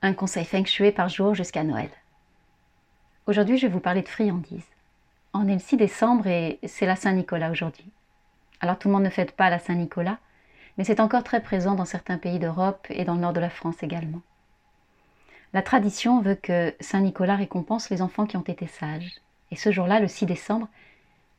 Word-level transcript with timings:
Un 0.00 0.14
conseil 0.14 0.44
feng 0.44 0.64
shui 0.64 0.92
par 0.92 1.08
jour 1.08 1.34
jusqu'à 1.34 1.64
Noël. 1.64 1.90
Aujourd'hui, 3.26 3.58
je 3.58 3.66
vais 3.66 3.72
vous 3.72 3.80
parler 3.80 4.02
de 4.02 4.08
friandises. 4.08 4.70
On 5.34 5.48
est 5.48 5.54
le 5.54 5.58
6 5.58 5.76
décembre 5.76 6.28
et 6.28 6.60
c'est 6.68 6.86
la 6.86 6.94
Saint-Nicolas 6.94 7.50
aujourd'hui. 7.50 7.90
Alors 8.60 8.78
tout 8.78 8.86
le 8.86 8.94
monde 8.94 9.02
ne 9.02 9.10
fête 9.10 9.32
pas 9.32 9.50
la 9.50 9.58
Saint-Nicolas, 9.58 10.18
mais 10.76 10.84
c'est 10.84 11.00
encore 11.00 11.24
très 11.24 11.42
présent 11.42 11.74
dans 11.74 11.84
certains 11.84 12.16
pays 12.16 12.38
d'Europe 12.38 12.86
et 12.90 13.04
dans 13.04 13.14
le 13.14 13.22
nord 13.22 13.32
de 13.32 13.40
la 13.40 13.50
France 13.50 13.82
également. 13.82 14.20
La 15.52 15.62
tradition 15.62 16.20
veut 16.20 16.36
que 16.36 16.72
Saint 16.78 17.00
Nicolas 17.00 17.34
récompense 17.34 17.90
les 17.90 18.00
enfants 18.00 18.26
qui 18.26 18.36
ont 18.36 18.42
été 18.42 18.68
sages. 18.68 19.20
Et 19.50 19.56
ce 19.56 19.72
jour-là, 19.72 19.98
le 19.98 20.06
6 20.06 20.26
décembre, 20.26 20.68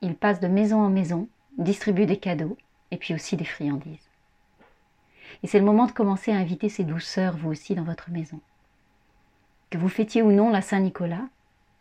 il 0.01 0.15
passe 0.15 0.41
de 0.41 0.49
maison 0.49 0.81
en 0.81 0.89
maison, 0.89 1.29
distribue 1.57 2.05
des 2.05 2.17
cadeaux 2.17 2.57
et 2.91 2.97
puis 2.97 3.13
aussi 3.13 3.37
des 3.37 3.45
friandises. 3.45 4.09
Et 5.43 5.47
c'est 5.47 5.59
le 5.59 5.65
moment 5.65 5.85
de 5.85 5.93
commencer 5.93 6.33
à 6.33 6.35
inviter 6.35 6.67
ces 6.67 6.83
douceurs, 6.83 7.37
vous 7.37 7.51
aussi, 7.51 7.73
dans 7.73 7.83
votre 7.83 8.09
maison. 8.09 8.41
Que 9.69 9.77
vous 9.77 9.89
fêtiez 9.89 10.23
ou 10.23 10.31
non 10.31 10.49
la 10.49 10.63
Saint-Nicolas, 10.63 11.27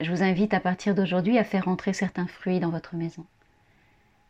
je 0.01 0.11
vous 0.11 0.23
invite 0.23 0.53
à 0.53 0.61
partir 0.61 0.95
d'aujourd'hui 0.95 1.39
à 1.39 1.45
faire 1.45 1.69
entrer 1.69 1.95
certains 1.95 2.27
fruits 2.27 2.61
dans 2.61 2.69
votre 2.69 2.97
maison. 2.97 3.25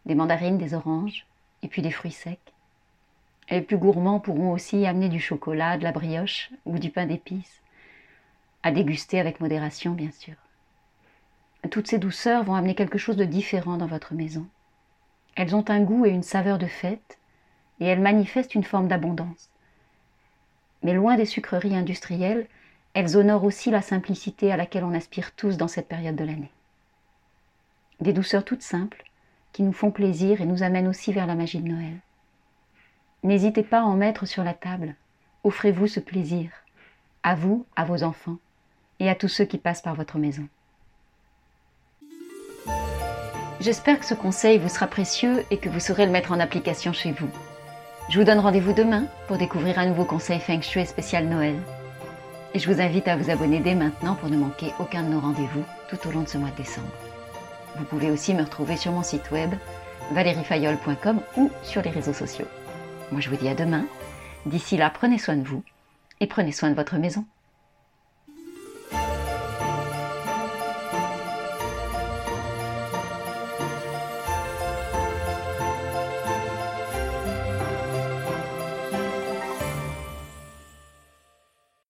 Des 0.06 0.14
mandarines, 0.14 0.58
des 0.58 0.74
oranges, 0.74 1.26
et 1.62 1.68
puis 1.68 1.82
des 1.82 1.90
fruits 1.90 2.12
secs. 2.12 2.38
les 3.50 3.60
plus 3.60 3.76
gourmands 3.76 4.20
pourront 4.20 4.52
aussi 4.52 4.86
amener 4.86 5.08
du 5.08 5.18
chocolat, 5.18 5.76
de 5.76 5.82
la 5.82 5.90
brioche 5.90 6.50
ou 6.66 6.78
du 6.78 6.90
pain 6.90 7.06
d'épices, 7.06 7.60
à 8.62 8.70
déguster 8.70 9.18
avec 9.18 9.40
modération, 9.40 9.92
bien 9.92 10.12
sûr. 10.12 10.34
Toutes 11.68 11.88
ces 11.88 11.98
douceurs 11.98 12.44
vont 12.44 12.54
amener 12.54 12.76
quelque 12.76 12.98
chose 12.98 13.16
de 13.16 13.24
différent 13.24 13.76
dans 13.76 13.86
votre 13.86 14.14
maison. 14.14 14.46
Elles 15.34 15.56
ont 15.56 15.64
un 15.68 15.80
goût 15.80 16.06
et 16.06 16.10
une 16.10 16.22
saveur 16.22 16.58
de 16.58 16.66
fête, 16.66 17.18
et 17.80 17.86
elles 17.86 18.00
manifestent 18.00 18.54
une 18.54 18.62
forme 18.62 18.86
d'abondance. 18.86 19.50
Mais 20.84 20.92
loin 20.92 21.16
des 21.16 21.26
sucreries 21.26 21.76
industrielles, 21.76 22.46
elles 22.98 23.16
honorent 23.16 23.44
aussi 23.44 23.70
la 23.70 23.80
simplicité 23.80 24.50
à 24.50 24.56
laquelle 24.56 24.82
on 24.82 24.92
aspire 24.92 25.30
tous 25.30 25.56
dans 25.56 25.68
cette 25.68 25.86
période 25.86 26.16
de 26.16 26.24
l'année. 26.24 26.50
Des 28.00 28.12
douceurs 28.12 28.44
toutes 28.44 28.62
simples, 28.62 29.04
qui 29.52 29.62
nous 29.62 29.72
font 29.72 29.92
plaisir 29.92 30.40
et 30.40 30.46
nous 30.46 30.64
amènent 30.64 30.88
aussi 30.88 31.12
vers 31.12 31.28
la 31.28 31.36
magie 31.36 31.60
de 31.60 31.68
Noël. 31.68 31.94
N'hésitez 33.22 33.62
pas 33.62 33.82
à 33.82 33.84
en 33.84 33.94
mettre 33.94 34.26
sur 34.26 34.42
la 34.42 34.52
table. 34.52 34.96
Offrez-vous 35.44 35.86
ce 35.86 36.00
plaisir, 36.00 36.50
à 37.22 37.36
vous, 37.36 37.64
à 37.76 37.84
vos 37.84 38.02
enfants 38.02 38.38
et 38.98 39.08
à 39.08 39.14
tous 39.14 39.28
ceux 39.28 39.44
qui 39.44 39.58
passent 39.58 39.82
par 39.82 39.94
votre 39.94 40.18
maison. 40.18 40.48
J'espère 43.60 44.00
que 44.00 44.06
ce 44.06 44.14
conseil 44.14 44.58
vous 44.58 44.68
sera 44.68 44.88
précieux 44.88 45.44
et 45.52 45.58
que 45.58 45.68
vous 45.68 45.78
saurez 45.78 46.04
le 46.04 46.10
mettre 46.10 46.32
en 46.32 46.40
application 46.40 46.92
chez 46.92 47.12
vous. 47.12 47.30
Je 48.10 48.18
vous 48.18 48.24
donne 48.24 48.40
rendez-vous 48.40 48.72
demain 48.72 49.06
pour 49.28 49.38
découvrir 49.38 49.78
un 49.78 49.86
nouveau 49.86 50.04
conseil 50.04 50.40
Feng 50.40 50.62
Shui 50.62 50.84
spécial 50.84 51.28
Noël. 51.28 51.54
Et 52.54 52.58
je 52.58 52.72
vous 52.72 52.80
invite 52.80 53.08
à 53.08 53.16
vous 53.16 53.30
abonner 53.30 53.60
dès 53.60 53.74
maintenant 53.74 54.14
pour 54.14 54.30
ne 54.30 54.36
manquer 54.36 54.72
aucun 54.78 55.02
de 55.02 55.08
nos 55.08 55.20
rendez-vous 55.20 55.64
tout 55.88 56.08
au 56.08 56.12
long 56.12 56.22
de 56.22 56.28
ce 56.28 56.38
mois 56.38 56.50
de 56.50 56.56
décembre. 56.56 56.88
Vous 57.76 57.84
pouvez 57.84 58.10
aussi 58.10 58.34
me 58.34 58.42
retrouver 58.42 58.76
sur 58.76 58.92
mon 58.92 59.02
site 59.02 59.30
web 59.30 59.54
valeriefayol.com 60.12 61.20
ou 61.36 61.50
sur 61.62 61.82
les 61.82 61.90
réseaux 61.90 62.12
sociaux. 62.12 62.46
Moi 63.12 63.20
je 63.20 63.28
vous 63.28 63.36
dis 63.36 63.48
à 63.48 63.54
demain. 63.54 63.84
D'ici 64.46 64.76
là, 64.76 64.90
prenez 64.90 65.18
soin 65.18 65.36
de 65.36 65.46
vous 65.46 65.62
et 66.20 66.26
prenez 66.26 66.52
soin 66.52 66.70
de 66.70 66.74
votre 66.74 66.96
maison. 66.96 67.24